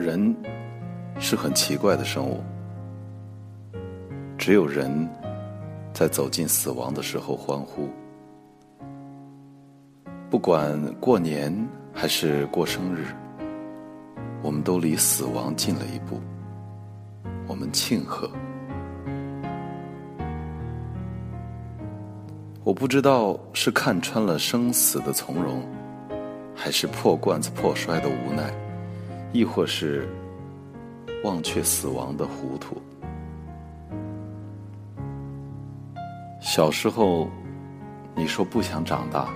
[0.00, 0.34] 人
[1.18, 2.42] 是很奇怪的生物，
[4.38, 5.08] 只有人
[5.92, 7.88] 在走进死亡的时候欢呼。
[10.30, 11.54] 不管过年
[11.92, 13.04] 还是过生日，
[14.42, 16.18] 我们都离死亡近了一步，
[17.46, 18.30] 我们庆贺。
[22.64, 25.62] 我不知道是看穿了生死的从容，
[26.54, 28.50] 还是破罐子破摔的无奈。
[29.32, 30.08] 亦或是
[31.24, 32.76] 忘却死亡的糊涂。
[36.40, 37.28] 小时候，
[38.14, 39.28] 你说不想长大，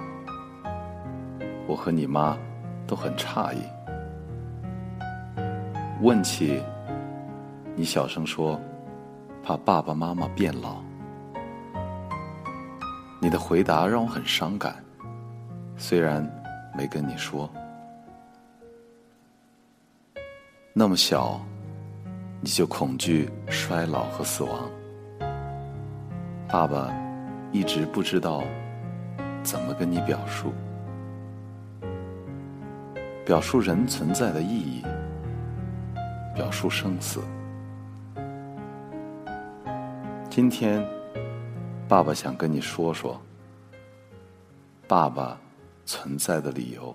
[1.66, 2.37] 我和你妈
[2.87, 3.59] 都很诧异。
[6.02, 6.61] 问起，
[7.77, 8.61] 你小声说，
[9.43, 10.83] 怕爸爸妈妈变老。
[13.21, 14.74] 你的回答让我很伤感，
[15.77, 16.29] 虽然
[16.77, 17.49] 没跟你说。
[20.77, 21.41] 那么小，
[22.41, 24.69] 你就恐惧衰老和死亡。
[26.49, 26.93] 爸爸
[27.53, 28.43] 一直不知道
[29.45, 30.52] 怎么跟你表述，
[33.25, 34.83] 表述人存在的意义，
[36.35, 37.21] 表述生死。
[40.29, 40.85] 今天，
[41.87, 43.17] 爸爸想跟你说说
[44.89, 45.39] 爸爸
[45.87, 46.93] 存在的理由。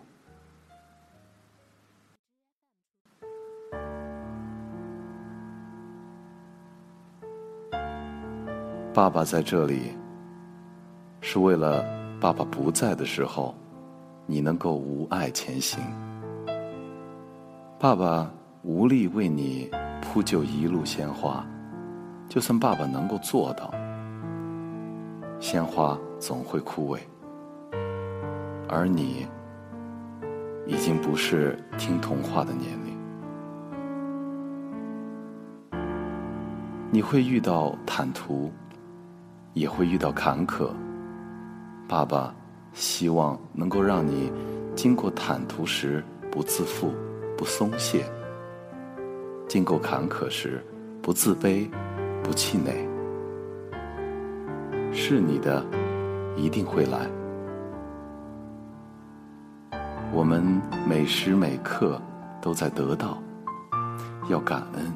[8.92, 9.92] 爸爸在这里，
[11.22, 11.86] 是为了
[12.20, 13.54] 爸爸不在的时候，
[14.26, 15.80] 你能够无碍前行。
[17.78, 18.30] 爸爸
[18.64, 19.70] 无力为你
[20.02, 21.46] 铺就一路鲜花，
[22.28, 23.72] 就算爸爸能够做到，
[25.40, 27.00] 鲜花总会枯萎，
[28.68, 29.28] 而你
[30.66, 32.98] 已经不是听童话的年龄，
[36.92, 38.52] 你会遇到坦途。
[39.54, 40.70] 也会遇到坎坷，
[41.88, 42.34] 爸爸
[42.74, 44.32] 希望能够让你
[44.76, 46.94] 经过坦途时不自负、
[47.38, 48.04] 不松懈；
[49.48, 50.64] 经过坎坷时
[51.02, 51.70] 不自卑、
[52.24, 52.88] 不气馁。
[54.94, 55.66] 是你的，
[56.36, 57.08] 一定会来。
[60.12, 60.44] 我们
[60.88, 62.02] 每时每刻
[62.42, 63.18] 都在得到，
[64.30, 64.94] 要感恩。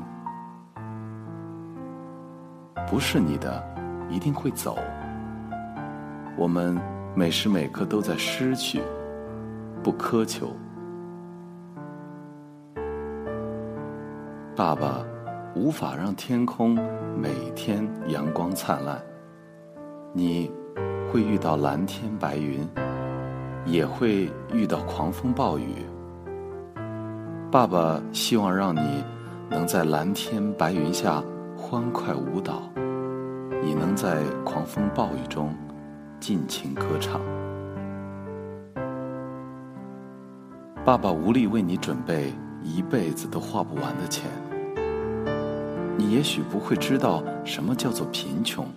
[2.87, 3.63] 不是你的。
[4.13, 4.77] 一定会走。
[6.37, 6.79] 我们
[7.15, 8.81] 每时每刻都在失去，
[9.81, 10.51] 不苛求。
[14.55, 15.03] 爸爸
[15.55, 16.75] 无法让天空
[17.17, 19.01] 每天阳光灿烂，
[20.13, 20.51] 你
[21.11, 22.59] 会遇到蓝天白云，
[23.65, 25.75] 也会遇到狂风暴雨。
[27.51, 29.03] 爸爸希望让你
[29.49, 31.23] 能在蓝天白云下
[31.57, 32.61] 欢快舞蹈。
[33.63, 35.55] 你能在狂风暴雨中
[36.19, 37.21] 尽情歌唱。
[40.83, 44.29] 爸爸无力为你准备一辈子都花不完的钱。
[45.95, 48.67] 你也许不会知道什么叫做贫穷，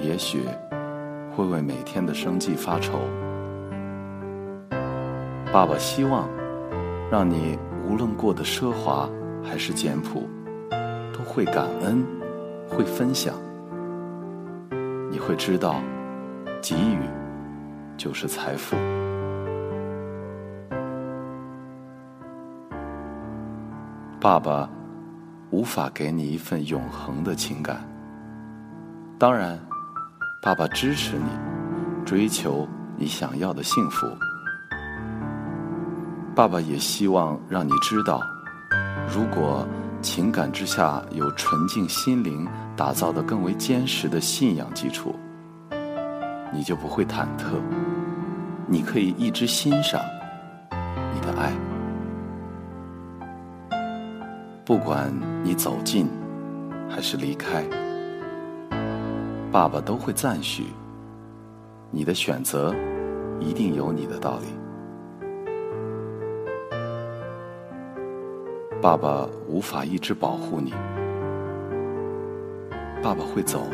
[0.00, 0.42] 也许
[1.34, 3.00] 会为每天的生计发愁。
[5.52, 6.28] 爸爸希望
[7.10, 7.58] 让你
[7.88, 9.08] 无论过得奢华
[9.42, 10.28] 还是简朴，
[11.12, 12.06] 都会感恩，
[12.68, 13.34] 会分享。
[15.10, 15.76] 你会知道，
[16.60, 17.00] 给予
[17.96, 18.76] 就是财富。
[24.20, 24.68] 爸爸
[25.50, 27.82] 无法给你一份永恒的情感，
[29.18, 29.58] 当然，
[30.42, 31.30] 爸爸支持你
[32.04, 34.06] 追求你想要的幸福。
[36.34, 38.20] 爸爸也希望让你知道，
[39.10, 39.66] 如果。
[40.08, 45.14] 情感之下有纯净心灵打造的更为坚实的信仰基础，
[46.50, 47.60] 你就不会忐忑，
[48.66, 50.00] 你可以一直欣赏
[51.14, 51.52] 你的爱，
[54.64, 55.12] 不管
[55.44, 56.08] 你走近
[56.88, 57.62] 还是离开，
[59.52, 60.68] 爸爸都会赞许
[61.90, 62.74] 你的选择，
[63.38, 64.46] 一定有你的道理。
[68.88, 70.72] 爸爸无法一直保护你，
[73.02, 73.66] 爸爸会走，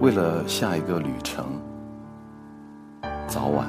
[0.00, 1.44] 为了下一个旅程，
[3.26, 3.68] 早晚。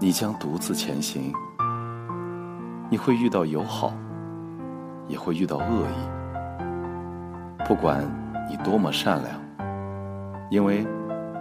[0.00, 1.30] 你将独自前行，
[2.88, 3.92] 你会遇到友好，
[5.06, 6.68] 也会遇到恶意，
[7.68, 8.02] 不管
[8.48, 9.38] 你多么善良，
[10.50, 10.82] 因为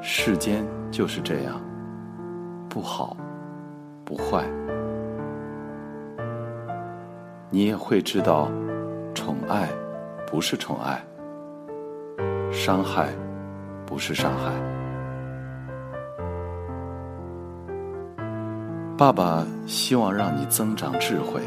[0.01, 1.61] 世间就是这样，
[2.67, 3.15] 不好，
[4.03, 4.43] 不坏。
[7.55, 8.51] 你也会知道，
[9.13, 9.69] 宠爱
[10.29, 11.01] 不是宠爱，
[12.51, 13.07] 伤害
[13.85, 14.51] 不是伤害。
[18.97, 21.39] 爸爸希望让你增长智慧，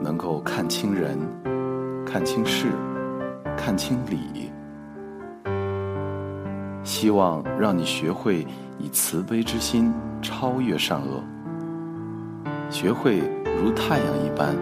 [0.00, 1.16] 能够看清人，
[2.04, 2.66] 看清事，
[3.56, 4.50] 看清理。
[6.82, 8.44] 希望让你学会
[8.80, 11.22] 以慈悲之心超越善恶，
[12.68, 13.20] 学会
[13.62, 14.56] 如太阳一般，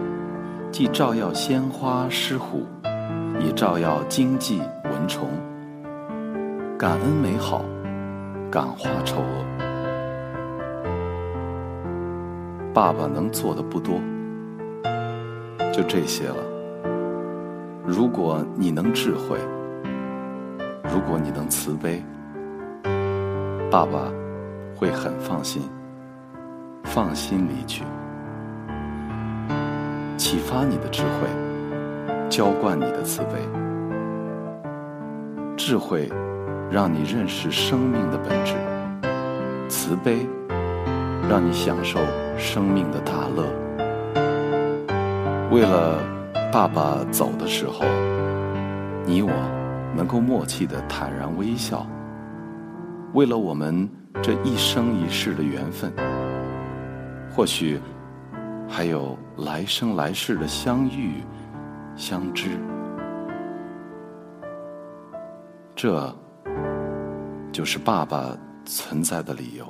[0.71, 2.65] 既照耀鲜花狮虎，
[3.39, 5.27] 也照耀荆棘蚊虫。
[6.77, 7.65] 感恩美好，
[8.49, 9.45] 感化丑恶。
[12.73, 13.99] 爸爸能做的不多，
[15.73, 16.37] 就这些了。
[17.85, 19.37] 如果你能智慧。
[20.93, 22.03] 如果你能慈悲，
[23.71, 24.11] 爸爸
[24.75, 25.61] 会很放心，
[26.83, 27.85] 放心离去，
[30.21, 31.27] 启发你的智慧，
[32.29, 33.39] 浇灌你的慈悲。
[35.57, 36.07] 智慧
[36.69, 38.53] 让你认识生命的本质，
[39.67, 40.27] 慈悲
[41.27, 41.99] 让你享受
[42.37, 43.47] 生命的大乐。
[45.49, 45.97] 为了
[46.53, 47.83] 爸爸走的时候，
[49.03, 49.31] 你我。
[49.93, 51.85] 能够默契的坦然微笑，
[53.13, 53.89] 为了我们
[54.21, 55.91] 这一生一世的缘分，
[57.29, 57.77] 或许
[58.73, 61.21] 还有来生来世的相遇、
[61.97, 62.57] 相知，
[65.75, 66.15] 这
[67.51, 68.33] 就是爸爸
[68.65, 69.67] 存在的理由。